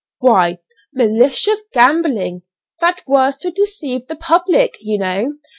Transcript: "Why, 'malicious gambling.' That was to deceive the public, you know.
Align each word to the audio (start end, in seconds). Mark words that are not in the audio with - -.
"Why, 0.17 0.57
'malicious 0.91 1.63
gambling.' 1.71 2.41
That 2.79 3.03
was 3.05 3.37
to 3.37 3.51
deceive 3.51 4.07
the 4.07 4.15
public, 4.15 4.73
you 4.81 4.97
know. 4.97 5.25